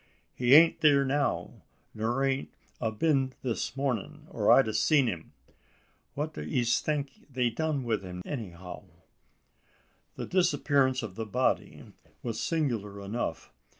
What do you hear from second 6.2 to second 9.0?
do ees think they've done wi' him anyhow?"